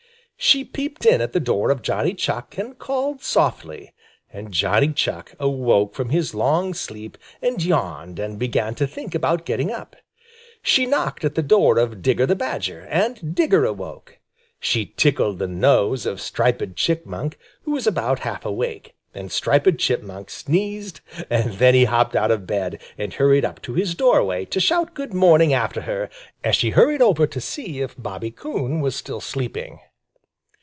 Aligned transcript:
She 0.43 0.63
peeped 0.65 1.05
in 1.05 1.21
at 1.21 1.33
the 1.33 1.39
door 1.39 1.69
of 1.69 1.83
Johnny 1.83 2.15
Chuck 2.15 2.57
and 2.57 2.79
called 2.79 3.21
softly, 3.21 3.93
and 4.33 4.51
Johnny 4.51 4.91
Chuck 4.91 5.35
awoke 5.39 5.93
from 5.93 6.09
his 6.09 6.33
long 6.33 6.73
sleep 6.73 7.15
and 7.43 7.63
yawned 7.63 8.17
and 8.17 8.39
began 8.39 8.73
to 8.75 8.87
think 8.87 9.13
about 9.13 9.45
getting 9.45 9.71
up. 9.71 9.95
She 10.63 10.87
knocked 10.87 11.23
at 11.23 11.35
the 11.35 11.43
door 11.43 11.77
of 11.77 12.01
Digger 12.01 12.25
the 12.25 12.35
Badger, 12.35 12.87
and 12.89 13.35
Digger 13.35 13.65
awoke. 13.65 14.17
She 14.59 14.87
tickled 14.87 15.37
the 15.37 15.45
nose 15.47 16.07
of 16.07 16.19
Striped 16.19 16.75
Chipmunk, 16.75 17.37
who 17.61 17.69
was 17.73 17.85
about 17.85 18.21
half 18.21 18.43
awake, 18.43 18.95
and 19.13 19.31
Striped 19.31 19.77
Chipmunk 19.77 20.31
sneezed 20.31 21.01
and 21.29 21.53
then 21.59 21.75
he 21.75 21.85
hopped 21.85 22.15
out 22.15 22.31
of 22.31 22.47
bed 22.47 22.81
and 22.97 23.13
hurried 23.13 23.45
up 23.45 23.61
to 23.61 23.75
his 23.75 23.93
doorway 23.93 24.45
to 24.45 24.59
shout 24.59 24.95
good 24.95 25.13
morning 25.13 25.53
after 25.53 25.81
her, 25.81 26.09
as 26.43 26.55
she 26.55 26.71
hurried 26.71 26.99
over 27.03 27.27
to 27.27 27.39
see 27.39 27.81
if 27.81 27.93
Bobby 27.95 28.31
Coon 28.31 28.79
was 28.81 28.95
still 28.95 29.21
sleeping. 29.21 29.77